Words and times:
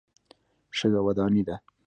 شګه 0.77 1.01
وداني 1.05 1.41
ده. 1.47 1.55